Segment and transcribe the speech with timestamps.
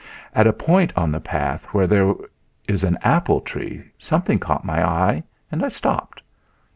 [0.33, 2.15] At a point on the path where there
[2.67, 6.23] is an apple tree something caught my eye and I stopped.